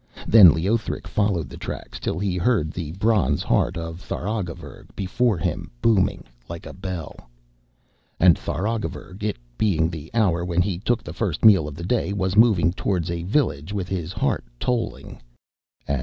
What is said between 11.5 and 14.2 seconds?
of the day, was moving towards a village with his